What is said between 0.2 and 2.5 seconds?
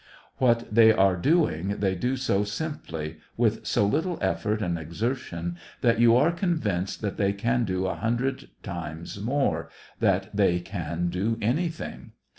What they are doing they do so